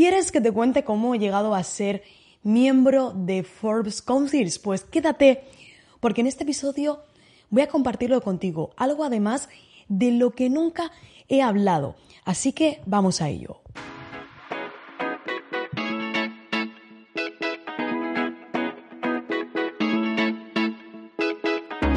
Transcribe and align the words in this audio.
¿Quieres 0.00 0.32
que 0.32 0.40
te 0.40 0.50
cuente 0.50 0.82
cómo 0.82 1.14
he 1.14 1.18
llegado 1.18 1.54
a 1.54 1.62
ser 1.62 2.02
miembro 2.42 3.12
de 3.14 3.42
Forbes 3.42 4.00
Councils? 4.00 4.58
Pues 4.58 4.80
quédate, 4.80 5.44
porque 6.00 6.22
en 6.22 6.26
este 6.26 6.44
episodio 6.44 7.02
voy 7.50 7.60
a 7.64 7.68
compartirlo 7.68 8.22
contigo, 8.22 8.70
algo 8.78 9.04
además 9.04 9.50
de 9.88 10.12
lo 10.12 10.30
que 10.30 10.48
nunca 10.48 10.90
he 11.28 11.42
hablado. 11.42 11.96
Así 12.24 12.54
que 12.54 12.80
vamos 12.86 13.20
a 13.20 13.28
ello. 13.28 13.60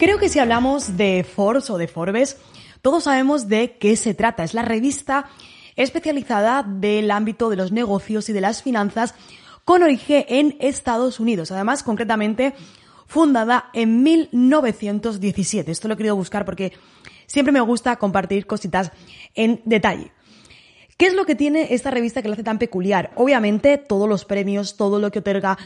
Creo 0.00 0.18
que 0.18 0.30
si 0.30 0.38
hablamos 0.38 0.96
de 0.96 1.26
Forbes 1.30 1.68
o 1.68 1.76
de 1.76 1.86
Forbes, 1.86 2.38
todos 2.80 3.04
sabemos 3.04 3.48
de 3.48 3.76
qué 3.78 3.96
se 3.96 4.14
trata. 4.14 4.42
Es 4.42 4.54
la 4.54 4.62
revista 4.62 5.28
especializada 5.76 6.62
del 6.62 7.10
ámbito 7.10 7.50
de 7.50 7.56
los 7.56 7.70
negocios 7.70 8.30
y 8.30 8.32
de 8.32 8.40
las 8.40 8.62
finanzas 8.62 9.14
con 9.66 9.82
origen 9.82 10.24
en 10.28 10.56
Estados 10.58 11.20
Unidos. 11.20 11.52
Además, 11.52 11.82
concretamente, 11.82 12.54
fundada 13.06 13.68
en 13.74 14.02
1917. 14.02 15.70
Esto 15.70 15.86
lo 15.86 15.92
he 15.92 15.96
querido 15.98 16.16
buscar 16.16 16.46
porque 16.46 16.72
siempre 17.26 17.52
me 17.52 17.60
gusta 17.60 17.96
compartir 17.96 18.46
cositas 18.46 18.92
en 19.34 19.60
detalle. 19.66 20.12
¿Qué 20.96 21.08
es 21.08 21.14
lo 21.14 21.26
que 21.26 21.34
tiene 21.34 21.74
esta 21.74 21.90
revista 21.90 22.22
que 22.22 22.28
la 22.28 22.34
hace 22.34 22.42
tan 22.42 22.58
peculiar? 22.58 23.10
Obviamente, 23.16 23.76
todos 23.76 24.08
los 24.08 24.24
premios, 24.24 24.78
todo 24.78 24.98
lo 24.98 25.10
que 25.10 25.18
otorga, 25.18 25.58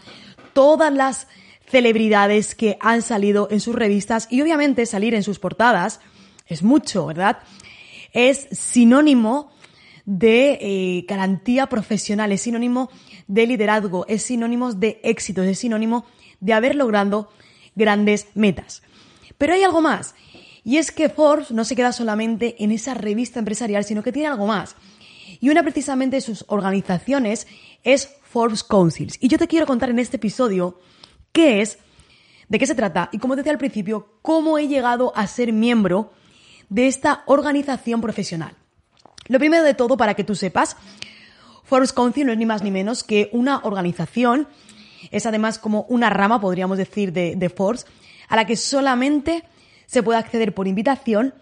todas 0.55 0.93
las 0.93 1.29
celebridades 1.67 2.55
que 2.55 2.77
han 2.81 3.03
salido 3.03 3.49
en 3.51 3.61
sus 3.61 3.75
revistas 3.75 4.29
y 4.31 4.43
obviamente 4.43 4.87
salir 4.87 5.15
en 5.15 5.23
sus 5.23 5.39
portadas 5.39 6.01
es 6.47 6.63
mucho, 6.63 7.07
¿verdad? 7.07 7.39
Es 8.13 8.49
sinónimo 8.53 9.51
de 10.05 10.59
eh, 10.61 11.05
garantía 11.09 11.67
profesional, 11.67 12.33
es 12.33 12.43
sinónimo 12.43 12.91
de 13.27 13.47
liderazgo, 13.47 14.05
es 14.09 14.23
sinónimo 14.23 14.73
de 14.73 15.01
éxito, 15.03 15.43
es 15.43 15.59
sinónimo 15.59 16.05
de 16.41 16.53
haber 16.53 16.75
logrado 16.75 17.31
grandes 17.75 18.29
metas. 18.35 18.83
Pero 19.39 19.55
hay 19.55 19.63
algo 19.63 19.81
más, 19.81 20.15
y 20.63 20.77
es 20.77 20.93
que 20.93 21.09
Forbes 21.09 21.51
no 21.51 21.65
se 21.65 21.77
queda 21.77 21.93
solamente 21.93 22.63
en 22.63 22.71
esa 22.71 22.95
revista 22.95 23.39
empresarial, 23.39 23.85
sino 23.85 24.03
que 24.03 24.13
tiene 24.13 24.29
algo 24.29 24.47
más. 24.47 24.77
Y 25.41 25.49
una 25.51 25.63
precisamente 25.63 26.17
de 26.17 26.21
sus 26.23 26.45
organizaciones 26.49 27.47
es 27.83 28.09
Forbes 28.23 28.63
Councils. 28.63 29.19
Y 29.21 29.29
yo 29.29 29.39
te 29.39 29.49
quiero 29.49 29.67
contar 29.67 29.91
en 29.91 29.99
este 29.99 30.17
episodio 30.17 30.79
qué 31.35 31.61
es, 31.61 31.79
de 32.49 32.59
qué 32.59 32.67
se 32.67 32.77
trata 32.77 33.11
y 33.13 33.19
como 33.19 33.37
decía 33.37 33.53
al 33.53 33.59
principio, 33.59 34.09
cómo 34.23 34.57
he 34.57 34.69
llegado 34.69 35.13
a 35.17 35.27
ser 35.27 35.53
miembro 35.53 36.13
de 36.71 36.87
esta 36.87 37.25
organización 37.27 38.01
profesional. 38.01 38.55
Lo 39.27 39.39
primero 39.39 39.65
de 39.65 39.75
todo, 39.75 39.97
para 39.97 40.15
que 40.15 40.25
tú 40.25 40.35
sepas, 40.35 40.77
Forbes 41.65 41.93
Council 41.93 42.27
no 42.27 42.33
es 42.33 42.39
ni 42.39 42.47
más 42.47 42.63
ni 42.63 42.71
menos 42.71 43.03
que 43.03 43.29
una 43.33 43.59
organización, 43.65 44.49
es 45.11 45.27
además 45.27 45.59
como 45.59 45.83
una 45.89 46.09
rama, 46.09 46.41
podríamos 46.41 46.79
decir, 46.79 47.13
de, 47.13 47.35
de 47.37 47.49
Forbes, 47.49 47.87
a 48.29 48.37
la 48.37 48.47
que 48.47 48.57
solamente 48.57 49.43
se 49.87 50.03
puede 50.03 50.19
acceder 50.19 50.55
por 50.55 50.69
invitación 50.69 51.35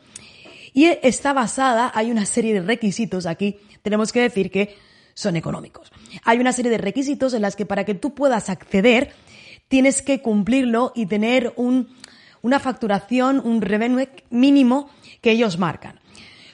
y 0.72 0.86
está 0.86 1.34
basada, 1.34 1.92
hay 1.94 2.10
una 2.10 2.24
serie 2.24 2.54
de 2.54 2.62
requisitos 2.62 3.26
aquí, 3.26 3.58
tenemos 3.82 4.10
que 4.10 4.22
decir 4.22 4.50
que 4.50 4.74
son 5.14 5.36
económicos. 5.36 5.92
Hay 6.24 6.38
una 6.38 6.52
serie 6.52 6.70
de 6.70 6.78
requisitos 6.78 7.34
en 7.34 7.42
las 7.42 7.56
que 7.56 7.66
para 7.66 7.84
que 7.84 7.94
tú 7.94 8.14
puedas 8.14 8.48
acceder 8.48 9.12
tienes 9.72 10.02
que 10.02 10.20
cumplirlo 10.20 10.92
y 10.94 11.06
tener 11.06 11.54
una 11.56 12.60
facturación, 12.60 13.40
un 13.42 13.62
revenue 13.62 14.06
mínimo 14.28 14.90
que 15.22 15.30
ellos 15.30 15.58
marcan. 15.58 15.98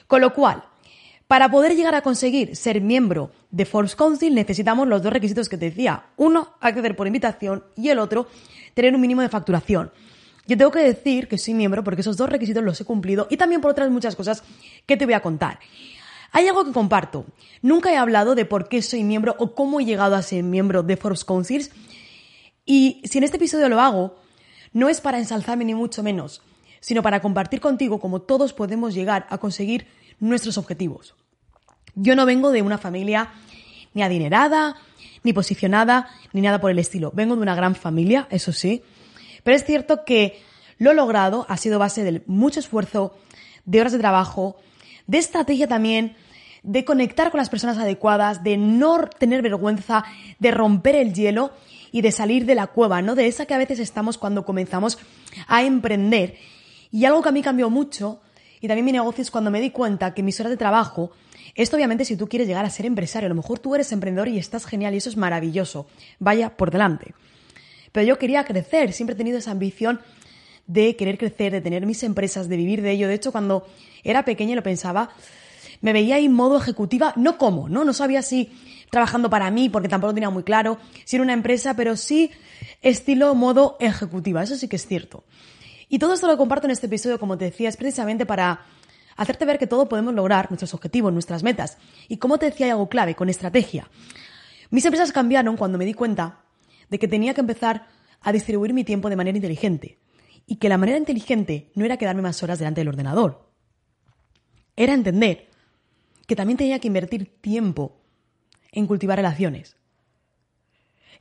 Con 0.07 0.21
lo 0.21 0.33
cual, 0.33 0.63
para 1.27 1.51
poder 1.51 1.75
llegar 1.75 1.95
a 1.95 2.01
conseguir 2.01 2.55
ser 2.55 2.79
miembro 2.79 3.31
de 3.51 3.65
Forbes 3.65 3.97
Council 3.97 4.33
necesitamos 4.33 4.87
los 4.87 5.03
dos 5.03 5.11
requisitos 5.11 5.49
que 5.49 5.57
te 5.57 5.65
decía. 5.65 6.05
Uno, 6.15 6.53
acceder 6.61 6.95
por 6.95 7.07
invitación 7.07 7.65
y 7.75 7.89
el 7.89 7.99
otro, 7.99 8.29
tener 8.73 8.95
un 8.95 9.01
mínimo 9.01 9.21
de 9.21 9.27
facturación. 9.27 9.91
Yo 10.47 10.57
tengo 10.57 10.71
que 10.71 10.79
decir 10.79 11.27
que 11.27 11.37
soy 11.37 11.55
miembro 11.55 11.83
porque 11.83 11.99
esos 11.99 12.15
dos 12.15 12.29
requisitos 12.29 12.63
los 12.63 12.79
he 12.79 12.85
cumplido 12.85 13.27
y 13.29 13.35
también 13.35 13.59
por 13.59 13.71
otras 13.71 13.89
muchas 13.89 14.15
cosas 14.15 14.43
que 14.85 14.95
te 14.95 15.03
voy 15.03 15.15
a 15.15 15.21
contar. 15.21 15.59
Hay 16.31 16.47
algo 16.47 16.63
que 16.63 16.71
comparto. 16.71 17.25
Nunca 17.61 17.91
he 17.91 17.97
hablado 17.97 18.33
de 18.33 18.45
por 18.45 18.69
qué 18.69 18.81
soy 18.81 19.03
miembro 19.03 19.35
o 19.39 19.55
cómo 19.55 19.81
he 19.81 19.85
llegado 19.85 20.15
a 20.15 20.21
ser 20.21 20.41
miembro 20.43 20.83
de 20.83 20.95
Forbes 20.95 21.25
Councils 21.25 21.69
y 22.69 23.01
si 23.03 23.17
en 23.17 23.23
este 23.23 23.37
episodio 23.37 23.67
lo 23.67 23.81
hago, 23.81 24.15
no 24.73 24.89
es 24.89 25.01
para 25.01 25.17
ensalzarme 25.17 25.65
ni 25.65 25.73
mucho 25.73 26.03
menos, 26.03 26.43
sino 26.81 27.01
para 27.01 27.19
compartir 27.19 27.61
contigo 27.61 27.99
cómo 27.99 28.21
todos 28.21 28.53
podemos 28.53 28.93
llegar 28.93 29.25
a 29.31 29.39
conseguir 29.39 29.87
nuestros 30.19 30.59
objetivos. 30.59 31.15
Yo 31.95 32.15
no 32.15 32.27
vengo 32.27 32.51
de 32.51 32.61
una 32.61 32.77
familia 32.77 33.31
ni 33.95 34.03
adinerada, 34.03 34.75
ni 35.23 35.33
posicionada, 35.33 36.09
ni 36.31 36.41
nada 36.41 36.61
por 36.61 36.69
el 36.69 36.77
estilo. 36.77 37.11
Vengo 37.11 37.35
de 37.35 37.41
una 37.41 37.55
gran 37.55 37.73
familia, 37.73 38.27
eso 38.29 38.53
sí, 38.53 38.83
pero 39.41 39.57
es 39.57 39.65
cierto 39.65 40.05
que 40.05 40.39
lo 40.77 40.93
logrado 40.93 41.47
ha 41.49 41.57
sido 41.57 41.79
base 41.79 42.03
de 42.03 42.21
mucho 42.27 42.59
esfuerzo, 42.59 43.17
de 43.65 43.81
horas 43.81 43.93
de 43.93 43.97
trabajo, 43.97 44.57
de 45.07 45.17
estrategia 45.17 45.67
también, 45.67 46.15
de 46.61 46.85
conectar 46.85 47.31
con 47.31 47.39
las 47.39 47.49
personas 47.49 47.79
adecuadas, 47.79 48.43
de 48.43 48.57
no 48.57 49.07
tener 49.07 49.41
vergüenza, 49.41 50.03
de 50.37 50.51
romper 50.51 50.93
el 50.93 51.15
hielo 51.15 51.51
y 51.91 52.01
de 52.01 52.11
salir 52.11 52.45
de 52.45 52.55
la 52.55 52.67
cueva, 52.67 53.01
¿no? 53.01 53.15
De 53.15 53.27
esa 53.27 53.45
que 53.45 53.53
a 53.53 53.57
veces 53.57 53.79
estamos 53.79 54.17
cuando 54.17 54.45
comenzamos 54.45 54.97
a 55.47 55.63
emprender. 55.63 56.37
Y 56.91 57.05
algo 57.05 57.21
que 57.21 57.29
a 57.29 57.31
mí 57.31 57.41
cambió 57.41 57.69
mucho, 57.69 58.21
y 58.61 58.67
también 58.67 58.85
mi 58.85 58.91
negocio 58.91 59.21
es 59.21 59.31
cuando 59.31 59.51
me 59.51 59.61
di 59.61 59.71
cuenta 59.71 60.13
que 60.13 60.23
mis 60.23 60.39
horas 60.39 60.51
de 60.51 60.57
trabajo, 60.57 61.11
esto 61.55 61.75
obviamente 61.75 62.05
si 62.05 62.15
tú 62.15 62.27
quieres 62.27 62.47
llegar 62.47 62.65
a 62.65 62.69
ser 62.69 62.85
empresario, 62.85 63.27
a 63.27 63.29
lo 63.29 63.35
mejor 63.35 63.59
tú 63.59 63.75
eres 63.75 63.91
emprendedor 63.91 64.27
y 64.27 64.37
estás 64.37 64.65
genial 64.65 64.93
y 64.93 64.97
eso 64.97 65.09
es 65.09 65.17
maravilloso, 65.17 65.87
vaya 66.19 66.57
por 66.57 66.71
delante. 66.71 67.13
Pero 67.91 68.05
yo 68.05 68.17
quería 68.17 68.43
crecer, 68.43 68.93
siempre 68.93 69.13
he 69.13 69.17
tenido 69.17 69.37
esa 69.37 69.51
ambición 69.51 70.01
de 70.67 70.95
querer 70.95 71.17
crecer, 71.17 71.51
de 71.51 71.61
tener 71.61 71.85
mis 71.85 72.03
empresas, 72.03 72.47
de 72.47 72.57
vivir 72.57 72.81
de 72.81 72.91
ello. 72.91 73.07
De 73.07 73.15
hecho, 73.15 73.31
cuando 73.31 73.65
era 74.03 74.23
pequeña 74.23 74.55
lo 74.55 74.61
pensaba, 74.61 75.09
me 75.81 75.93
veía 75.93 76.15
ahí 76.15 76.25
en 76.25 76.33
modo 76.33 76.57
ejecutiva, 76.57 77.13
no 77.15 77.37
como, 77.37 77.69
¿no? 77.69 77.83
No 77.83 77.93
sabía 77.93 78.21
si 78.21 78.51
trabajando 78.89 79.29
para 79.29 79.51
mí, 79.51 79.69
porque 79.69 79.87
tampoco 79.87 80.13
tenía 80.13 80.29
muy 80.29 80.43
claro 80.43 80.77
si 81.05 81.15
era 81.15 81.23
una 81.23 81.33
empresa, 81.33 81.75
pero 81.75 81.95
sí 81.95 82.31
estilo 82.81 83.35
modo 83.35 83.77
ejecutiva, 83.79 84.43
eso 84.43 84.55
sí 84.55 84.67
que 84.67 84.77
es 84.77 84.87
cierto. 84.87 85.23
Y 85.87 85.99
todo 85.99 86.13
esto 86.13 86.27
lo 86.27 86.37
comparto 86.37 86.67
en 86.67 86.71
este 86.71 86.87
episodio, 86.87 87.19
como 87.19 87.37
te 87.37 87.45
decía, 87.45 87.69
es 87.69 87.77
precisamente 87.77 88.25
para 88.25 88.61
hacerte 89.17 89.45
ver 89.45 89.57
que 89.57 89.67
todo 89.67 89.89
podemos 89.89 90.13
lograr, 90.13 90.49
nuestros 90.49 90.73
objetivos, 90.73 91.11
nuestras 91.11 91.43
metas. 91.43 91.77
Y 92.07 92.17
como 92.17 92.37
te 92.37 92.45
decía, 92.45 92.67
hay 92.67 92.71
algo 92.71 92.89
clave, 92.89 93.15
con 93.15 93.27
estrategia. 93.27 93.89
Mis 94.69 94.85
empresas 94.85 95.11
cambiaron 95.11 95.57
cuando 95.57 95.77
me 95.77 95.85
di 95.85 95.93
cuenta 95.93 96.43
de 96.89 96.99
que 96.99 97.07
tenía 97.07 97.33
que 97.33 97.41
empezar 97.41 97.87
a 98.21 98.31
distribuir 98.31 98.73
mi 98.73 98.83
tiempo 98.83 99.09
de 99.09 99.15
manera 99.15 99.37
inteligente. 99.37 99.99
Y 100.45 100.55
que 100.57 100.69
la 100.69 100.77
manera 100.77 100.97
inteligente 100.97 101.71
no 101.75 101.85
era 101.85 101.97
quedarme 101.97 102.21
más 102.21 102.41
horas 102.43 102.59
delante 102.59 102.81
del 102.81 102.87
ordenador. 102.87 103.51
Era 104.75 104.93
entender 104.93 105.48
que 106.29 106.35
también 106.35 106.57
tenía 106.57 106.77
que 106.77 106.87
invertir 106.87 107.41
tiempo 107.41 107.97
en 108.71 108.85
cultivar 108.85 109.17
relaciones, 109.17 109.75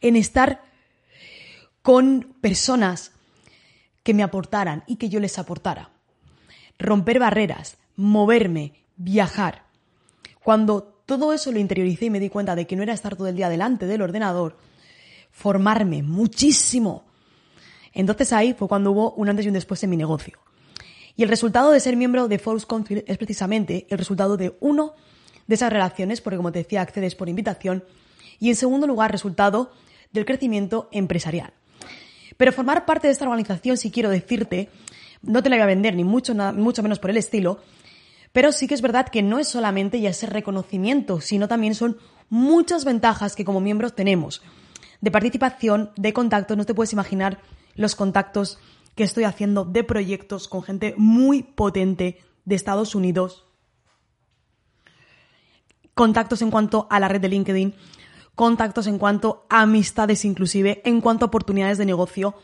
en 0.03 0.17
estar 0.17 0.61
con 1.81 2.37
personas 2.43 3.13
que 4.03 4.13
me 4.13 4.23
aportaran 4.23 4.85
y 4.87 4.97
que 4.97 5.09
yo 5.09 5.19
les 5.19 5.39
aportara, 5.39 5.89
romper 6.79 7.19
barreras, 7.19 7.79
moverme, 7.97 8.75
viajar. 8.99 9.65
Cuando 10.45 10.83
todo 10.83 11.33
eso 11.33 11.53
lo 11.53 11.59
interioricé 11.59 12.05
y 12.05 12.11
me 12.11 12.21
di 12.21 12.29
cuenta 12.29 12.55
de 12.55 12.67
que 12.67 12.77
no 12.77 12.83
era 12.83 12.93
estar 12.93 13.17
todo 13.17 13.29
el 13.29 13.37
día 13.37 13.49
delante 13.49 13.87
del 13.87 14.03
ordenador, 14.03 14.59
formarme 15.31 16.03
muchísimo. 16.03 17.07
Entonces 17.95 18.31
ahí 18.35 18.53
fue 18.53 18.69
cuando 18.69 18.93
hubo 18.93 19.13
un 19.13 19.31
antes 19.31 19.47
y 19.47 19.49
un 19.49 19.55
después 19.55 19.83
en 19.85 19.89
mi 19.89 19.97
negocio. 19.97 20.39
Y 21.19 21.25
el 21.25 21.29
resultado 21.29 21.73
de 21.73 21.81
ser 21.81 21.97
miembro 21.97 22.29
de 22.29 22.38
Force 22.38 22.65
Council 22.65 23.03
es 23.09 23.19
precisamente 23.19 23.88
el 23.91 23.99
resultado 23.99 24.37
de 24.37 24.56
uno 24.61 24.94
de 25.49 25.56
esas 25.56 25.73
relaciones, 25.73 26.20
porque 26.20 26.37
como 26.37 26.53
te 26.53 26.61
decía, 26.61 26.81
accedes 26.81 27.17
por 27.17 27.29
invitación, 27.29 27.82
y 28.38 28.50
en 28.50 28.55
segundo 28.55 28.87
lugar, 28.87 29.11
resultado 29.11 29.73
del 30.12 30.25
crecimiento 30.25 30.88
empresarial. 30.93 31.53
Pero 32.37 32.53
formar 32.53 32.87
parte 32.87 33.09
de 33.09 33.15
esta 33.15 33.25
organización, 33.25 33.76
si 33.79 33.91
quiero 33.91 34.11
decirte, 34.11 34.69
no 35.20 35.43
te 35.43 35.50
la 35.50 35.56
voy 35.56 35.65
a 35.65 35.67
vender, 35.67 35.97
ni 35.97 36.05
mucho, 36.05 36.37
mucho 36.37 36.85
menos 36.85 37.00
por 37.00 37.11
el 37.11 37.17
estilo, 37.17 37.59
pero 38.32 38.53
sí 38.53 38.69
que 38.69 38.75
es 38.75 38.81
verdad 38.81 39.09
que 39.09 39.23
no 39.23 39.41
es 39.41 39.49
solamente 39.49 40.00
ya 40.00 40.11
ese 40.11 40.26
reconocimiento, 40.26 41.21
sino 41.21 41.49
también 41.49 41.75
son 41.75 41.99
muchas 42.29 42.85
ventajas 42.85 43.35
que 43.35 43.44
como 43.44 43.61
miembros 43.61 43.97
tenemos. 43.97 44.41
De 45.00 45.11
participación, 45.11 45.91
de 45.97 46.12
contactos, 46.12 46.56
no 46.56 46.64
te 46.64 46.75
puedes 46.75 46.93
imaginar 46.93 47.41
los 47.75 47.97
contactos 47.97 48.61
que 48.99 49.05
estoy 49.05 49.23
haciendo 49.23 49.65
de 49.65 49.85
proyectos 49.85 50.49
con 50.49 50.65
gente 50.65 50.93
muy 50.97 51.45
potente 51.45 52.19
de 52.45 52.56
Estados 52.56 52.97
Unidos. 52.97 53.47
Contactos 55.95 56.43
en 56.43 56.50
cuanto 56.50 56.89
a 56.91 56.99
la 56.99 57.06
red 57.06 57.21
de 57.21 57.29
LinkedIn, 57.29 57.77
contactos 58.35 58.89
en 58.89 58.99
cuanto 58.99 59.47
a 59.49 59.61
amistades 59.61 60.25
inclusive, 60.25 60.83
en 60.85 61.00
cuanto 61.00 61.25
a 61.25 61.29
oportunidades 61.29 61.79
de 61.79 61.87
negocio. 61.87 62.35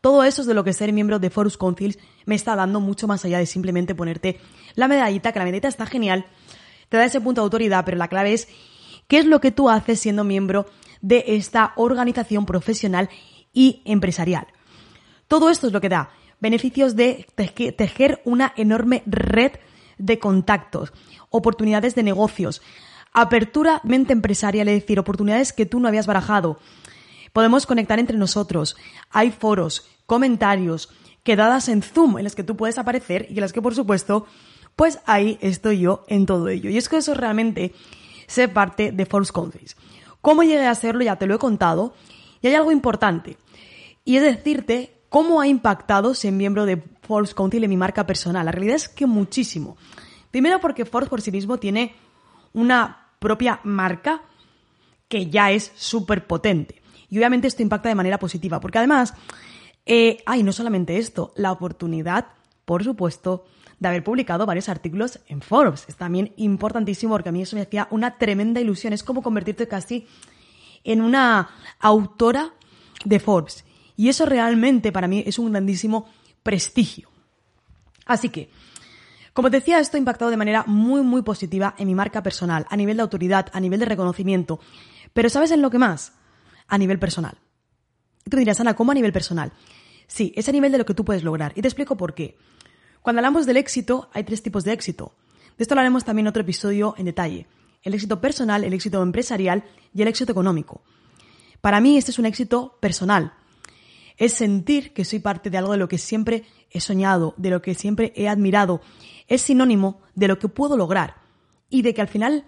Todo 0.00 0.22
eso 0.22 0.42
es 0.42 0.46
de 0.46 0.54
lo 0.54 0.62
que 0.62 0.72
ser 0.72 0.92
miembro 0.92 1.18
de 1.18 1.30
Forus 1.30 1.58
Councils 1.58 1.98
me 2.26 2.36
está 2.36 2.54
dando 2.54 2.78
mucho 2.78 3.08
más 3.08 3.24
allá 3.24 3.40
de 3.40 3.46
simplemente 3.46 3.96
ponerte 3.96 4.38
la 4.76 4.86
medallita, 4.86 5.32
que 5.32 5.40
la 5.40 5.46
medallita 5.46 5.66
está 5.66 5.84
genial, 5.84 6.26
te 6.90 6.96
da 6.96 7.06
ese 7.06 7.20
punto 7.20 7.40
de 7.40 7.46
autoridad, 7.46 7.84
pero 7.84 7.96
la 7.96 8.06
clave 8.06 8.34
es 8.34 8.46
qué 9.08 9.18
es 9.18 9.26
lo 9.26 9.40
que 9.40 9.50
tú 9.50 9.68
haces 9.68 9.98
siendo 9.98 10.22
miembro 10.22 10.66
de 11.00 11.24
esta 11.26 11.72
organización 11.74 12.46
profesional 12.46 13.10
y 13.52 13.82
empresarial. 13.84 14.46
Todo 15.28 15.50
esto 15.50 15.66
es 15.66 15.72
lo 15.72 15.80
que 15.80 15.88
da 15.88 16.10
beneficios 16.40 16.96
de 16.96 17.26
tejer 17.76 18.22
una 18.24 18.52
enorme 18.56 19.02
red 19.06 19.52
de 19.98 20.18
contactos, 20.18 20.92
oportunidades 21.30 21.94
de 21.94 22.02
negocios, 22.02 22.62
apertura 23.12 23.80
mente 23.84 24.12
empresarial, 24.12 24.68
es 24.68 24.80
decir, 24.82 24.98
oportunidades 24.98 25.52
que 25.52 25.66
tú 25.66 25.80
no 25.80 25.88
habías 25.88 26.06
barajado. 26.06 26.58
Podemos 27.32 27.66
conectar 27.66 27.98
entre 27.98 28.16
nosotros. 28.16 28.76
Hay 29.10 29.30
foros, 29.30 29.88
comentarios, 30.06 30.90
quedadas 31.22 31.68
en 31.68 31.82
Zoom 31.82 32.18
en 32.18 32.24
las 32.24 32.34
que 32.34 32.44
tú 32.44 32.56
puedes 32.56 32.78
aparecer 32.78 33.26
y 33.28 33.34
en 33.34 33.40
las 33.40 33.52
que, 33.52 33.62
por 33.62 33.74
supuesto, 33.74 34.26
pues 34.76 35.00
ahí 35.06 35.38
estoy 35.40 35.80
yo 35.80 36.04
en 36.08 36.24
todo 36.24 36.48
ello. 36.48 36.70
Y 36.70 36.78
es 36.78 36.88
que 36.88 36.98
eso 36.98 37.14
realmente 37.14 37.74
se 38.26 38.48
parte 38.48 38.92
de 38.92 39.06
Force 39.06 39.32
Countries. 39.32 39.76
¿Cómo 40.20 40.42
llegué 40.42 40.66
a 40.66 40.70
hacerlo? 40.70 41.02
Ya 41.02 41.16
te 41.16 41.26
lo 41.26 41.34
he 41.34 41.38
contado. 41.38 41.94
Y 42.40 42.46
hay 42.46 42.54
algo 42.54 42.72
importante. 42.72 43.36
Y 44.04 44.16
es 44.16 44.22
decirte 44.22 44.97
cómo 45.08 45.40
ha 45.40 45.46
impactado 45.46 46.14
ser 46.14 46.32
miembro 46.32 46.66
de 46.66 46.82
Force 47.02 47.34
Council 47.34 47.64
en 47.64 47.70
mi 47.70 47.76
marca 47.76 48.06
personal. 48.06 48.44
La 48.44 48.52
realidad 48.52 48.76
es 48.76 48.88
que 48.88 49.06
muchísimo. 49.06 49.76
Primero 50.30 50.60
porque 50.60 50.84
Force 50.84 51.08
por 51.08 51.20
sí 51.20 51.30
mismo 51.30 51.58
tiene 51.58 51.94
una 52.52 53.08
propia 53.18 53.60
marca 53.64 54.22
que 55.08 55.30
ya 55.30 55.50
es 55.50 55.72
súper 55.74 56.26
potente. 56.26 56.82
Y 57.08 57.16
obviamente 57.18 57.48
esto 57.48 57.62
impacta 57.62 57.88
de 57.88 57.94
manera 57.94 58.18
positiva, 58.18 58.60
porque 58.60 58.78
además, 58.78 59.14
eh, 59.86 60.18
hay 60.26 60.42
no 60.42 60.52
solamente 60.52 60.98
esto, 60.98 61.32
la 61.36 61.52
oportunidad, 61.52 62.26
por 62.66 62.84
supuesto, 62.84 63.46
de 63.78 63.88
haber 63.88 64.04
publicado 64.04 64.44
varios 64.44 64.68
artículos 64.68 65.20
en 65.28 65.40
Forbes. 65.40 65.86
Es 65.88 65.96
también 65.96 66.32
importantísimo 66.36 67.14
porque 67.14 67.30
a 67.30 67.32
mí 67.32 67.42
eso 67.42 67.56
me 67.56 67.62
hacía 67.62 67.88
una 67.90 68.18
tremenda 68.18 68.60
ilusión. 68.60 68.92
Es 68.92 69.02
como 69.02 69.22
convertirte 69.22 69.66
casi 69.68 70.06
en 70.84 71.00
una 71.00 71.48
autora 71.80 72.52
de 73.04 73.20
Forbes. 73.20 73.64
Y 73.98 74.08
eso 74.08 74.26
realmente 74.26 74.92
para 74.92 75.08
mí 75.08 75.24
es 75.26 75.40
un 75.40 75.50
grandísimo 75.50 76.06
prestigio. 76.44 77.10
Así 78.06 78.28
que, 78.28 78.48
como 79.32 79.50
te 79.50 79.58
decía, 79.58 79.80
esto 79.80 79.96
ha 79.96 79.98
impactado 79.98 80.30
de 80.30 80.36
manera 80.36 80.62
muy, 80.68 81.02
muy 81.02 81.22
positiva 81.22 81.74
en 81.78 81.88
mi 81.88 81.96
marca 81.96 82.22
personal, 82.22 82.64
a 82.70 82.76
nivel 82.76 82.96
de 82.96 83.02
autoridad, 83.02 83.48
a 83.52 83.58
nivel 83.58 83.80
de 83.80 83.86
reconocimiento. 83.86 84.60
Pero 85.12 85.28
¿sabes 85.28 85.50
en 85.50 85.62
lo 85.62 85.70
que 85.70 85.78
más? 85.78 86.12
A 86.68 86.78
nivel 86.78 87.00
personal. 87.00 87.38
Y 88.24 88.30
tú 88.30 88.36
dirás, 88.36 88.60
Ana, 88.60 88.76
¿cómo 88.76 88.92
a 88.92 88.94
nivel 88.94 89.12
personal? 89.12 89.50
Sí, 90.06 90.32
es 90.36 90.48
a 90.48 90.52
nivel 90.52 90.70
de 90.70 90.78
lo 90.78 90.86
que 90.86 90.94
tú 90.94 91.04
puedes 91.04 91.24
lograr. 91.24 91.52
Y 91.56 91.62
te 91.62 91.66
explico 91.66 91.96
por 91.96 92.14
qué. 92.14 92.38
Cuando 93.02 93.18
hablamos 93.18 93.46
del 93.46 93.56
éxito, 93.56 94.10
hay 94.12 94.22
tres 94.22 94.44
tipos 94.44 94.62
de 94.62 94.74
éxito. 94.74 95.16
De 95.56 95.64
esto 95.64 95.74
hablaremos 95.74 96.04
también 96.04 96.26
en 96.26 96.30
otro 96.30 96.42
episodio 96.42 96.94
en 96.98 97.06
detalle. 97.06 97.48
El 97.82 97.94
éxito 97.94 98.20
personal, 98.20 98.62
el 98.62 98.74
éxito 98.74 99.02
empresarial 99.02 99.64
y 99.92 100.02
el 100.02 100.08
éxito 100.08 100.30
económico. 100.30 100.82
Para 101.60 101.80
mí 101.80 101.98
este 101.98 102.12
es 102.12 102.20
un 102.20 102.26
éxito 102.26 102.78
personal, 102.80 103.32
es 104.18 104.34
sentir 104.34 104.92
que 104.92 105.04
soy 105.04 105.20
parte 105.20 105.48
de 105.48 105.58
algo 105.58 105.72
de 105.72 105.78
lo 105.78 105.88
que 105.88 105.96
siempre 105.96 106.44
he 106.70 106.80
soñado, 106.80 107.34
de 107.36 107.50
lo 107.50 107.62
que 107.62 107.74
siempre 107.74 108.12
he 108.16 108.28
admirado. 108.28 108.82
Es 109.28 109.42
sinónimo 109.42 110.02
de 110.14 110.28
lo 110.28 110.38
que 110.38 110.48
puedo 110.48 110.76
lograr 110.76 111.16
y 111.70 111.82
de 111.82 111.94
que 111.94 112.00
al 112.00 112.08
final 112.08 112.44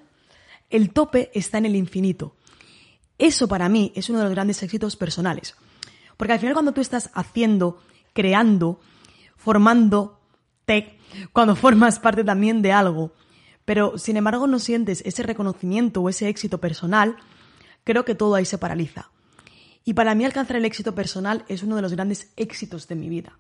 el 0.69 0.93
tope 0.93 1.31
está 1.33 1.59
en 1.59 1.67
el 1.67 1.77
infinito. 1.77 2.37
Eso 3.19 3.49
para 3.49 3.69
mí 3.69 3.93
es 3.95 4.11
uno 4.11 4.19
de 4.19 4.25
los 4.25 4.35
grandes 4.35 4.63
éxitos 4.63 4.97
personales. 4.97 5.55
Porque 6.17 6.33
al 6.33 6.41
final 6.41 6.55
cuando 6.55 6.73
tú 6.73 6.81
estás 6.81 7.11
haciendo, 7.15 7.81
creando, 8.13 8.81
formando 9.37 10.21
tech, 10.65 10.99
cuando 11.33 11.55
formas 11.55 11.99
parte 11.99 12.25
también 12.25 12.63
de 12.63 12.73
algo, 12.73 13.13
pero 13.65 13.97
sin 13.97 14.17
embargo 14.17 14.47
no 14.47 14.59
sientes 14.59 15.03
ese 15.07 15.23
reconocimiento 15.23 16.03
o 16.03 16.09
ese 16.09 16.29
éxito 16.29 16.59
personal, 16.59 17.17
creo 17.85 18.05
que 18.05 18.15
todo 18.15 18.35
ahí 18.35 18.45
se 18.45 18.59
paraliza. 18.59 19.11
Y 19.85 19.95
para 19.95 20.15
mí 20.15 20.25
alcanzar 20.25 20.57
el 20.57 20.65
éxito 20.65 20.95
personal 20.95 21.45
es 21.49 21.63
uno 21.63 21.77
de 21.77 21.83
los 21.83 21.93
grandes 21.93 22.33
éxitos 22.37 22.87
de 22.89 22.95
mi 22.97 23.09
vida. 23.09 23.39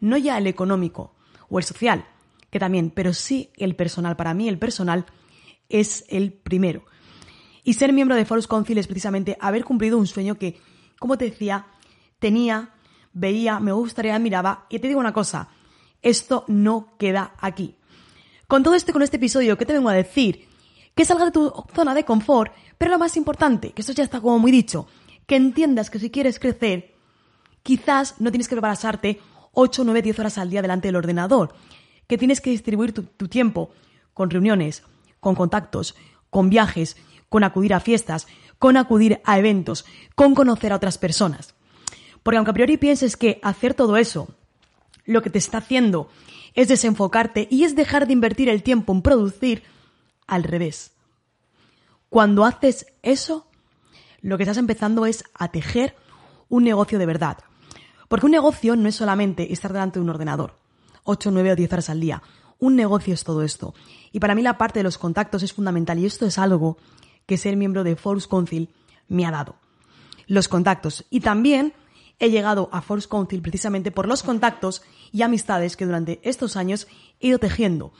No 0.00 0.16
ya 0.16 0.38
el 0.38 0.46
económico 0.46 1.14
o 1.48 1.58
el 1.58 1.64
social, 1.64 2.04
que 2.50 2.58
también, 2.58 2.90
pero 2.90 3.12
sí 3.12 3.50
el 3.56 3.76
personal. 3.76 4.16
Para 4.16 4.34
mí 4.34 4.48
el 4.48 4.58
personal 4.58 5.06
es 5.68 6.04
el 6.08 6.32
primero. 6.32 6.84
Y 7.64 7.74
ser 7.74 7.92
miembro 7.92 8.16
de 8.16 8.24
Forus 8.24 8.46
Council 8.46 8.78
es 8.78 8.86
precisamente 8.86 9.36
haber 9.40 9.64
cumplido 9.64 9.98
un 9.98 10.06
sueño 10.06 10.38
que, 10.38 10.60
como 10.98 11.18
te 11.18 11.26
decía, 11.26 11.66
tenía, 12.18 12.74
veía, 13.12 13.60
me 13.60 13.72
gustaría, 13.72 14.14
admiraba. 14.14 14.66
Y 14.70 14.78
te 14.78 14.88
digo 14.88 15.00
una 15.00 15.12
cosa, 15.12 15.48
esto 16.02 16.44
no 16.48 16.96
queda 16.98 17.34
aquí. 17.40 17.76
Con 18.46 18.62
todo 18.62 18.74
esto, 18.74 18.92
con 18.92 19.02
este 19.02 19.18
episodio, 19.18 19.58
¿qué 19.58 19.66
te 19.66 19.74
vengo 19.74 19.90
a 19.90 19.94
decir? 19.94 20.48
Que 20.94 21.04
salga 21.04 21.26
de 21.26 21.30
tu 21.30 21.52
zona 21.74 21.94
de 21.94 22.04
confort, 22.04 22.52
pero 22.78 22.92
lo 22.92 22.98
más 22.98 23.16
importante, 23.16 23.72
que 23.72 23.82
eso 23.82 23.92
ya 23.92 24.04
está 24.04 24.20
como 24.20 24.38
muy 24.38 24.50
dicho, 24.50 24.86
que 25.28 25.36
entiendas 25.36 25.90
que 25.90 25.98
si 25.98 26.10
quieres 26.10 26.40
crecer, 26.40 26.94
quizás 27.62 28.14
no 28.18 28.30
tienes 28.30 28.48
que 28.48 28.56
pasarte 28.56 29.20
8, 29.52 29.84
9, 29.84 30.02
10 30.02 30.18
horas 30.18 30.38
al 30.38 30.48
día 30.48 30.62
delante 30.62 30.88
del 30.88 30.96
ordenador, 30.96 31.54
que 32.06 32.16
tienes 32.16 32.40
que 32.40 32.48
distribuir 32.48 32.94
tu, 32.94 33.02
tu 33.02 33.28
tiempo 33.28 33.70
con 34.14 34.30
reuniones, 34.30 34.82
con 35.20 35.34
contactos, 35.34 35.94
con 36.30 36.48
viajes, 36.48 36.96
con 37.28 37.44
acudir 37.44 37.74
a 37.74 37.80
fiestas, 37.80 38.26
con 38.58 38.78
acudir 38.78 39.20
a 39.24 39.38
eventos, 39.38 39.84
con 40.14 40.34
conocer 40.34 40.72
a 40.72 40.76
otras 40.76 40.96
personas. 40.96 41.54
Porque 42.22 42.38
aunque 42.38 42.50
a 42.50 42.54
priori 42.54 42.78
pienses 42.78 43.18
que 43.18 43.38
hacer 43.42 43.74
todo 43.74 43.98
eso 43.98 44.34
lo 45.04 45.22
que 45.22 45.30
te 45.30 45.38
está 45.38 45.58
haciendo 45.58 46.08
es 46.54 46.68
desenfocarte 46.68 47.48
y 47.50 47.64
es 47.64 47.76
dejar 47.76 48.06
de 48.06 48.14
invertir 48.14 48.48
el 48.48 48.62
tiempo 48.62 48.92
en 48.92 49.02
producir, 49.02 49.62
al 50.26 50.42
revés. 50.42 50.92
Cuando 52.08 52.44
haces 52.44 52.86
eso, 53.02 53.47
lo 54.20 54.36
que 54.36 54.44
estás 54.44 54.58
empezando 54.58 55.06
es 55.06 55.24
a 55.34 55.48
tejer 55.48 55.96
un 56.48 56.64
negocio 56.64 56.98
de 56.98 57.06
verdad. 57.06 57.38
Porque 58.08 58.26
un 58.26 58.32
negocio 58.32 58.74
no 58.76 58.88
es 58.88 58.96
solamente 58.96 59.52
estar 59.52 59.72
delante 59.72 59.98
de 59.98 60.04
un 60.04 60.10
ordenador, 60.10 60.56
8, 61.04 61.30
9 61.30 61.52
o 61.52 61.56
10 61.56 61.72
horas 61.72 61.90
al 61.90 62.00
día. 62.00 62.22
Un 62.58 62.74
negocio 62.74 63.14
es 63.14 63.22
todo 63.22 63.42
esto. 63.42 63.74
Y 64.12 64.20
para 64.20 64.34
mí 64.34 64.42
la 64.42 64.58
parte 64.58 64.80
de 64.80 64.84
los 64.84 64.98
contactos 64.98 65.42
es 65.42 65.52
fundamental 65.52 65.98
y 65.98 66.06
esto 66.06 66.26
es 66.26 66.38
algo 66.38 66.78
que 67.26 67.36
ser 67.36 67.56
miembro 67.56 67.84
de 67.84 67.96
Force 67.96 68.26
Council 68.28 68.70
me 69.08 69.26
ha 69.26 69.30
dado. 69.30 69.56
Los 70.26 70.48
contactos. 70.48 71.04
Y 71.10 71.20
también 71.20 71.74
he 72.18 72.30
llegado 72.30 72.68
a 72.72 72.80
Force 72.80 73.08
Council 73.08 73.42
precisamente 73.42 73.90
por 73.90 74.08
los 74.08 74.22
contactos 74.22 74.82
y 75.12 75.22
amistades 75.22 75.76
que 75.76 75.86
durante 75.86 76.20
estos 76.22 76.56
años 76.56 76.88
he 77.20 77.28
ido 77.28 77.38
tejiendo. 77.38 77.92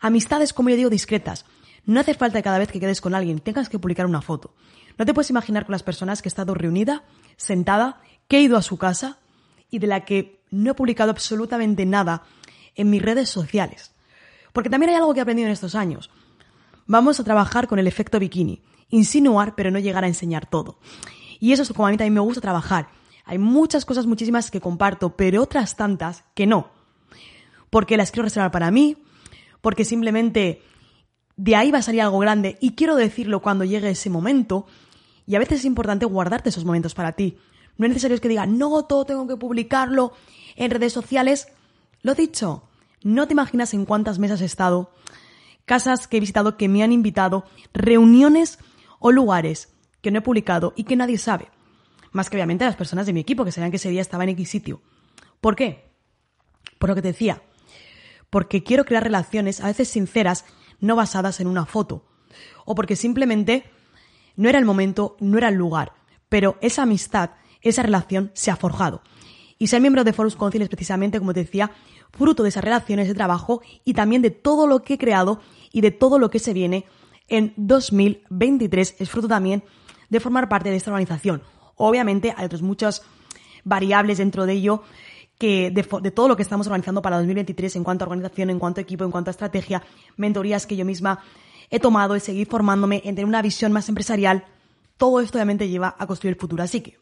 Amistades, 0.00 0.52
como 0.52 0.70
yo 0.70 0.76
digo, 0.76 0.90
discretas. 0.90 1.46
No 1.84 2.00
hace 2.00 2.14
falta 2.14 2.38
que 2.38 2.44
cada 2.44 2.58
vez 2.58 2.70
que 2.70 2.80
quedes 2.80 3.00
con 3.00 3.14
alguien 3.14 3.40
tengas 3.40 3.68
que 3.68 3.78
publicar 3.78 4.06
una 4.06 4.22
foto. 4.22 4.54
No 4.98 5.06
te 5.06 5.14
puedes 5.14 5.30
imaginar 5.30 5.66
con 5.66 5.72
las 5.72 5.82
personas 5.82 6.22
que 6.22 6.28
he 6.28 6.30
estado 6.30 6.54
reunida, 6.54 7.04
sentada, 7.36 8.00
que 8.28 8.38
he 8.38 8.42
ido 8.42 8.56
a 8.56 8.62
su 8.62 8.76
casa 8.78 9.18
y 9.70 9.78
de 9.78 9.86
la 9.86 10.04
que 10.04 10.42
no 10.50 10.72
he 10.72 10.74
publicado 10.74 11.10
absolutamente 11.10 11.86
nada 11.86 12.24
en 12.74 12.90
mis 12.90 13.02
redes 13.02 13.28
sociales. 13.28 13.94
Porque 14.52 14.70
también 14.70 14.90
hay 14.90 14.96
algo 14.96 15.12
que 15.12 15.20
he 15.20 15.22
aprendido 15.22 15.46
en 15.46 15.52
estos 15.52 15.74
años. 15.74 16.10
Vamos 16.86 17.20
a 17.20 17.24
trabajar 17.24 17.68
con 17.68 17.78
el 17.78 17.86
efecto 17.86 18.18
bikini. 18.18 18.62
Insinuar, 18.88 19.54
pero 19.54 19.70
no 19.70 19.78
llegar 19.78 20.04
a 20.04 20.08
enseñar 20.08 20.46
todo. 20.46 20.78
Y 21.38 21.52
eso 21.52 21.62
es 21.62 21.72
como 21.72 21.86
a 21.86 21.90
mí 21.90 21.96
también 21.96 22.14
me 22.14 22.20
gusta 22.20 22.40
trabajar. 22.40 22.88
Hay 23.24 23.38
muchas 23.38 23.84
cosas, 23.84 24.06
muchísimas 24.06 24.50
que 24.50 24.60
comparto, 24.60 25.16
pero 25.16 25.42
otras 25.42 25.76
tantas 25.76 26.24
que 26.34 26.46
no. 26.46 26.70
Porque 27.70 27.96
las 27.96 28.10
quiero 28.10 28.24
reservar 28.24 28.50
para 28.50 28.72
mí, 28.72 28.96
porque 29.60 29.84
simplemente 29.84 30.62
de 31.40 31.56
ahí 31.56 31.70
va 31.70 31.78
a 31.78 31.82
salir 31.82 32.02
algo 32.02 32.18
grande 32.18 32.58
y 32.60 32.72
quiero 32.72 32.96
decirlo 32.96 33.40
cuando 33.40 33.64
llegue 33.64 33.88
ese 33.88 34.10
momento 34.10 34.66
Y 35.26 35.36
a 35.36 35.38
veces 35.38 35.60
es 35.60 35.64
importante 35.64 36.04
guardarte 36.04 36.50
esos 36.50 36.66
momentos 36.66 36.94
para 36.94 37.12
ti. 37.12 37.38
No 37.78 37.86
es 37.86 37.90
necesario 37.90 38.20
que 38.20 38.28
diga, 38.28 38.44
no, 38.44 38.84
todo 38.84 39.06
tengo 39.06 39.26
que 39.26 39.36
publicarlo 39.36 40.12
en 40.56 40.70
redes 40.70 40.92
sociales. 40.92 41.48
Lo 42.02 42.14
dicho, 42.14 42.64
no 43.02 43.26
te 43.26 43.32
imaginas 43.32 43.72
en 43.72 43.86
cuántas 43.86 44.18
mesas 44.18 44.42
he 44.42 44.44
estado, 44.44 44.92
casas 45.64 46.08
que 46.08 46.18
he 46.18 46.20
visitado 46.20 46.58
que 46.58 46.68
me 46.68 46.82
han 46.82 46.92
invitado, 46.92 47.44
reuniones 47.72 48.58
o 48.98 49.10
lugares 49.12 49.72
que 50.02 50.10
no 50.10 50.18
he 50.18 50.22
publicado 50.22 50.74
y 50.76 50.84
que 50.84 50.96
nadie 50.96 51.16
sabe. 51.16 51.48
Más 52.12 52.28
que 52.28 52.36
obviamente 52.36 52.66
las 52.66 52.76
personas 52.76 53.06
de 53.06 53.14
mi 53.14 53.20
equipo 53.20 53.46
que 53.46 53.52
sabían 53.52 53.70
que 53.70 53.78
ese 53.78 53.88
día 53.88 54.02
estaba 54.02 54.24
en 54.24 54.30
X 54.30 54.50
sitio. 54.50 54.82
¿Por 55.40 55.56
qué? 55.56 55.90
Por 56.78 56.90
lo 56.90 56.96
que 56.96 57.02
te 57.02 57.08
decía. 57.08 57.40
Porque 58.28 58.62
quiero 58.62 58.84
crear 58.84 59.04
relaciones, 59.04 59.60
a 59.60 59.68
veces 59.68 59.88
sinceras, 59.88 60.44
no 60.80 60.96
basadas 60.96 61.40
en 61.40 61.46
una 61.46 61.66
foto. 61.66 62.04
O 62.64 62.74
porque 62.74 62.96
simplemente 62.96 63.64
no 64.36 64.48
era 64.48 64.58
el 64.58 64.64
momento, 64.64 65.16
no 65.20 65.38
era 65.38 65.48
el 65.48 65.54
lugar. 65.54 65.92
Pero 66.28 66.56
esa 66.60 66.82
amistad, 66.82 67.30
esa 67.62 67.82
relación 67.82 68.30
se 68.34 68.50
ha 68.50 68.56
forjado. 68.56 69.02
Y 69.58 69.66
ser 69.66 69.80
miembro 69.80 70.04
de 70.04 70.12
Forus 70.12 70.36
Council 70.36 70.62
es 70.62 70.68
precisamente, 70.68 71.18
como 71.18 71.34
te 71.34 71.40
decía, 71.40 71.70
fruto 72.12 72.42
de 72.42 72.48
esas 72.48 72.64
relaciones 72.64 73.08
de 73.08 73.14
trabajo 73.14 73.60
y 73.84 73.94
también 73.94 74.22
de 74.22 74.30
todo 74.30 74.66
lo 74.66 74.82
que 74.82 74.94
he 74.94 74.98
creado 74.98 75.40
y 75.70 75.82
de 75.82 75.90
todo 75.90 76.18
lo 76.18 76.30
que 76.30 76.38
se 76.38 76.54
viene 76.54 76.86
en 77.28 77.52
2023. 77.56 78.96
Es 78.98 79.10
fruto 79.10 79.28
también 79.28 79.62
de 80.08 80.20
formar 80.20 80.48
parte 80.48 80.70
de 80.70 80.76
esta 80.76 80.90
organización. 80.90 81.42
Obviamente 81.76 82.34
hay 82.36 82.46
otras 82.46 82.62
muchas 82.62 83.02
variables 83.64 84.18
dentro 84.18 84.46
de 84.46 84.54
ello 84.54 84.82
que 85.40 85.70
de, 85.70 86.10
todo 86.10 86.28
lo 86.28 86.36
que 86.36 86.42
estamos 86.42 86.66
organizando 86.66 87.00
para 87.00 87.16
2023 87.16 87.76
en 87.76 87.82
cuanto 87.82 88.04
a 88.04 88.08
organización, 88.08 88.50
en 88.50 88.58
cuanto 88.58 88.78
a 88.78 88.82
equipo, 88.82 89.04
en 89.04 89.10
cuanto 89.10 89.30
a 89.30 89.32
estrategia, 89.32 89.82
mentorías 90.18 90.66
que 90.66 90.76
yo 90.76 90.84
misma 90.84 91.20
he 91.70 91.80
tomado 91.80 92.14
y 92.14 92.20
seguir 92.20 92.46
formándome 92.46 92.96
en 93.06 93.14
tener 93.14 93.24
una 93.24 93.40
visión 93.40 93.72
más 93.72 93.88
empresarial, 93.88 94.44
todo 94.98 95.18
esto 95.18 95.38
obviamente 95.38 95.66
lleva 95.66 95.96
a 95.98 96.06
construir 96.06 96.34
el 96.34 96.38
futuro. 96.38 96.62
Así 96.62 96.82
que, 96.82 96.98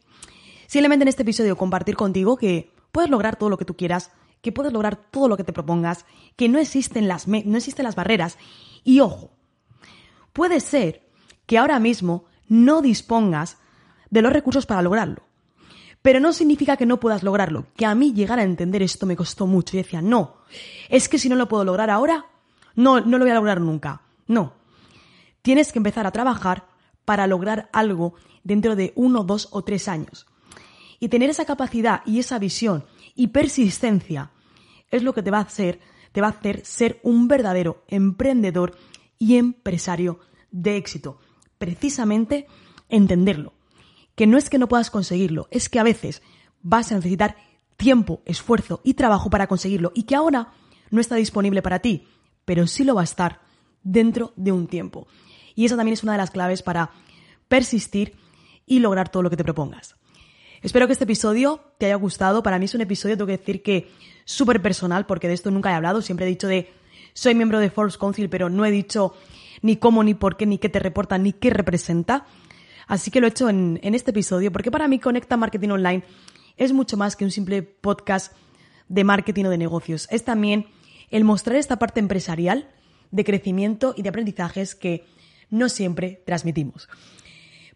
simplemente 0.69 1.03
en 1.03 1.09
este 1.09 1.23
episodio 1.23 1.57
compartir 1.57 1.97
contigo 1.97 2.37
que 2.37 2.71
puedes 2.93 3.11
lograr 3.11 3.35
todo 3.35 3.49
lo 3.49 3.59
que 3.59 3.65
tú 3.65 3.77
quieras, 3.77 4.13
que 4.41 4.53
puedes 4.53 4.73
lograr 4.73 4.95
todo 4.95 5.27
lo 5.27 5.37
que 5.37 5.43
te 5.43 5.53
propongas, 5.53 6.07
que 6.37 6.49
no 6.49 6.61
existen 6.61 7.09
las, 7.09 7.27
no 7.27 7.57
existen 7.57 7.83
las 7.83 7.97
barreras. 7.97 8.39
Y 8.85 9.01
ojo, 9.01 9.33
puede 10.33 10.61
ser 10.61 11.09
que 11.47 11.59
ahora 11.59 11.81
mismo 11.81 12.27
no 12.47 12.83
dispongas 12.83 13.59
de 14.11 14.23
los 14.23 14.33
recursos 14.33 14.65
para 14.65 14.83
lograrlo. 14.83 15.28
Pero 16.03 16.21
no 16.21 16.33
significa 16.33 16.77
que 16.77 16.87
no 16.87 17.01
puedas 17.01 17.23
lograrlo. 17.23 17.67
Que 17.77 17.87
a 17.87 17.95
mí 17.95 18.13
llegar 18.13 18.39
a 18.39 18.45
entender 18.45 18.83
esto 18.83 19.07
me 19.07 19.17
costó 19.17 19.47
mucho. 19.47 19.77
Y 19.77 19.83
decía, 19.83 20.01
no, 20.01 20.37
es 20.89 21.09
que 21.09 21.19
si 21.19 21.29
no 21.29 21.37
lo 21.37 21.49
puedo 21.49 21.65
lograr 21.65 21.91
ahora, 21.91 22.27
no, 22.75 23.01
no 23.01 23.19
lo 23.19 23.25
voy 23.25 23.33
a 23.33 23.37
lograr 23.37 23.61
nunca. 23.61 24.03
No. 24.27 24.55
Tienes 25.43 25.73
que 25.73 25.79
empezar 25.79 26.07
a 26.07 26.13
trabajar 26.13 26.67
para 27.05 27.27
lograr 27.27 27.69
algo 27.73 28.15
dentro 28.45 28.77
de 28.77 28.93
uno, 28.95 29.25
dos 29.25 29.49
o 29.51 29.63
tres 29.63 29.89
años. 29.89 30.27
Y 31.01 31.09
tener 31.09 31.31
esa 31.31 31.45
capacidad 31.45 32.03
y 32.07 32.19
esa 32.19 32.39
visión 32.39 32.85
y 33.15 33.29
persistencia 33.29 34.31
es 34.91 35.03
lo 35.03 35.13
que 35.13 35.23
te 35.23 35.31
va 35.31 35.39
a 35.39 35.43
hacer, 35.43 35.81
te 36.13 36.21
va 36.21 36.29
a 36.29 36.31
hacer 36.31 36.65
ser 36.65 37.01
un 37.03 37.29
verdadero 37.29 37.85
emprendedor 37.89 38.77
y 39.19 39.37
empresario 39.37 40.21
de 40.51 40.77
éxito. 40.77 41.19
Precisamente 41.59 42.47
entenderlo 42.89 43.58
que 44.19 44.27
no 44.27 44.37
es 44.37 44.51
que 44.51 44.59
no 44.59 44.69
puedas 44.69 44.91
conseguirlo, 44.91 45.47
es 45.53 45.69
que 45.69 45.79
a 45.79 45.85
veces 45.85 46.23
vas 46.61 46.91
a 46.91 46.97
necesitar 46.97 47.37
tiempo, 47.77 48.21
esfuerzo 48.25 48.81
y 48.83 48.95
trabajo 48.95 49.31
para 49.31 49.47
conseguirlo 49.47 49.93
y 49.95 50.03
que 50.03 50.17
ahora 50.17 50.55
no 50.91 51.01
está 51.01 51.15
disponible 51.15 51.63
para 51.63 51.79
ti, 51.79 52.09
pero 52.45 52.67
sí 52.67 52.83
lo 52.83 52.97
va 52.97 53.03
a 53.03 53.05
estar 53.05 53.39
dentro 53.85 54.33
de 54.35 54.51
un 54.51 54.67
tiempo. 54.67 55.07
Y 55.55 55.67
esa 55.67 55.77
también 55.77 55.93
es 55.93 56.03
una 56.03 56.11
de 56.11 56.19
las 56.19 56.33
claves 56.33 56.63
para 56.63 56.91
persistir 57.47 58.17
y 58.67 58.81
lograr 58.81 59.09
todo 59.09 59.23
lo 59.23 59.31
que 59.31 59.37
te 59.37 59.45
propongas. 59.45 59.95
Espero 60.63 60.89
que 60.89 60.95
este 60.95 61.05
episodio 61.05 61.61
te 61.79 61.87
haya 61.87 61.95
gustado. 61.95 62.43
Para 62.43 62.59
mí 62.59 62.65
es 62.65 62.75
un 62.75 62.81
episodio, 62.81 63.17
tengo 63.17 63.29
que 63.29 63.39
decir 63.39 63.63
que 63.63 63.89
súper 64.25 64.61
personal, 64.61 65.07
porque 65.07 65.29
de 65.29 65.35
esto 65.35 65.53
nunca 65.53 65.71
he 65.71 65.75
hablado. 65.75 66.03
Siempre 66.03 66.27
he 66.27 66.29
dicho 66.29 66.49
de 66.49 66.73
soy 67.15 67.37
miembro 67.37 67.61
de 67.61 67.71
Forbes 67.71 67.97
Council, 67.97 68.29
pero 68.29 68.51
no 68.51 68.67
he 68.67 68.73
dicho 68.73 69.15
ni 69.63 69.77
cómo, 69.77 70.03
ni 70.03 70.15
por 70.15 70.37
qué, 70.37 70.45
ni 70.45 70.59
qué 70.59 70.69
te 70.69 70.81
reporta, 70.81 71.19
ni 71.19 71.33
qué 71.33 71.51
representa. 71.51 72.27
Así 72.89 73.11
que 73.11 73.21
lo 73.21 73.27
he 73.27 73.31
hecho 73.31 73.51
en, 73.51 73.79
este 73.83 74.11
episodio 74.11 74.51
porque 74.51 74.71
para 74.71 74.89
mí 74.89 74.99
Conecta 74.99 75.37
Marketing 75.37 75.69
Online 75.69 76.03
es 76.57 76.73
mucho 76.73 76.97
más 76.97 77.15
que 77.15 77.25
un 77.25 77.31
simple 77.31 77.63
podcast 77.63 78.33
de 78.89 79.05
marketing 79.05 79.45
o 79.45 79.51
de 79.51 79.59
negocios. 79.59 80.09
Es 80.11 80.25
también 80.25 80.67
el 81.11 81.23
mostrar 81.23 81.57
esta 81.57 81.79
parte 81.79 82.01
empresarial 82.01 82.71
de 83.11 83.25
crecimiento 83.25 83.95
y 83.97 84.03
de 84.03 84.09
aprendizajes 84.09 84.75
que 84.75 85.07
no 85.51 85.69
siempre 85.69 86.23
transmitimos. 86.25 86.89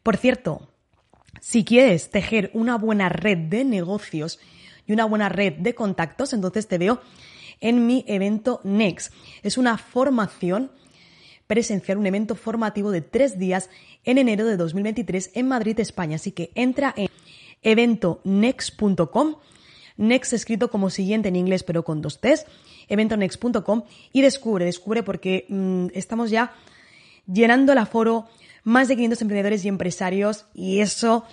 Por 0.02 0.16
cierto, 0.16 0.70
si 1.40 1.64
quieres 1.64 2.10
tejer 2.10 2.50
una 2.54 2.76
buena 2.78 3.10
red 3.10 3.36
de 3.36 3.64
negocios 3.64 4.40
y 4.86 4.92
una 4.92 5.04
buena 5.04 5.28
red 5.28 5.54
de 5.58 5.74
contactos, 5.74 6.32
entonces 6.32 6.66
te 6.68 6.78
veo 6.78 7.00
en 7.60 7.86
mi 7.86 8.04
evento 8.08 8.60
Next. 8.64 9.12
Es 9.42 9.58
una 9.58 9.76
formación 9.76 10.72
presenciar 11.52 11.98
un 11.98 12.06
evento 12.06 12.34
formativo 12.34 12.90
de 12.90 13.02
tres 13.02 13.38
días 13.38 13.68
en 14.04 14.16
enero 14.16 14.46
de 14.46 14.56
2023 14.56 15.32
en 15.34 15.48
Madrid, 15.48 15.78
España. 15.80 16.16
Así 16.16 16.32
que 16.32 16.50
entra 16.54 16.94
en 16.96 17.08
eventonext.com, 17.60 19.34
next 19.98 20.32
escrito 20.32 20.70
como 20.70 20.88
siguiente 20.88 21.28
en 21.28 21.36
inglés 21.36 21.62
pero 21.62 21.84
con 21.84 22.00
dos 22.00 22.22
T's, 22.22 22.46
eventonext.com 22.88 23.82
y 24.14 24.22
descubre, 24.22 24.64
descubre 24.64 25.02
porque 25.02 25.44
mm, 25.50 25.88
estamos 25.92 26.30
ya 26.30 26.54
llenando 27.30 27.72
el 27.72 27.78
aforo, 27.78 28.28
más 28.64 28.88
de 28.88 28.94
500 28.94 29.20
emprendedores 29.20 29.62
y 29.66 29.68
empresarios 29.68 30.46
y 30.54 30.80
eso 30.80 31.26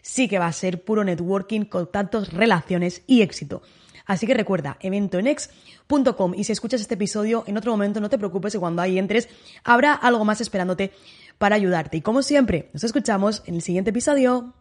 sí 0.00 0.26
que 0.26 0.38
va 0.38 0.46
a 0.46 0.52
ser 0.54 0.84
puro 0.84 1.04
networking, 1.04 1.66
contactos, 1.66 2.32
relaciones 2.32 3.02
y 3.06 3.20
éxito. 3.20 3.60
Así 4.06 4.26
que 4.26 4.34
recuerda, 4.34 4.78
eventonex.com 4.80 6.34
y 6.34 6.44
si 6.44 6.52
escuchas 6.52 6.80
este 6.80 6.94
episodio 6.94 7.44
en 7.46 7.58
otro 7.58 7.72
momento 7.72 8.00
no 8.00 8.08
te 8.08 8.18
preocupes 8.18 8.52
que 8.52 8.58
cuando 8.58 8.82
ahí 8.82 8.98
entres 8.98 9.28
habrá 9.64 9.92
algo 9.92 10.24
más 10.24 10.40
esperándote 10.40 10.92
para 11.38 11.56
ayudarte. 11.56 11.98
Y 11.98 12.00
como 12.00 12.22
siempre, 12.22 12.70
nos 12.72 12.84
escuchamos 12.84 13.42
en 13.46 13.56
el 13.56 13.62
siguiente 13.62 13.90
episodio. 13.90 14.54